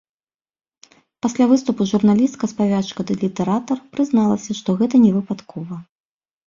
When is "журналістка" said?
1.91-2.51